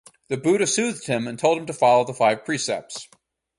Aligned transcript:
The 0.29 0.37
buddha 0.37 0.65
soothed 0.65 1.05
him 1.05 1.27
and 1.27 1.37
told 1.37 1.59
him 1.59 1.67
to 1.67 1.73
follow 1.73 2.05
the 2.05 2.13
Five 2.15 2.43
precepts. 2.43 3.07